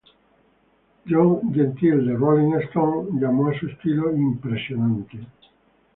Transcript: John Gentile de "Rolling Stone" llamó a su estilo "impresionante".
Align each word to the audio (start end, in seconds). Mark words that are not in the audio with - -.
John 1.11 1.53
Gentile 1.53 2.03
de 2.03 2.13
"Rolling 2.15 2.59
Stone" 2.69 3.19
llamó 3.19 3.49
a 3.49 3.59
su 3.59 3.67
estilo 3.67 4.11
"impresionante". 4.11 5.27